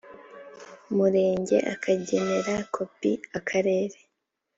[0.95, 3.97] murenge akagenera kopi akarere